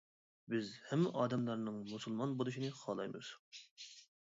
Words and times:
بىز 0.53 0.71
ھەممە 0.91 1.11
ئادەملەرنىڭ 1.25 1.77
مۇسۇلمان 1.93 2.35
بولۇشىنى 2.41 2.73
خالايمىز. 2.83 3.33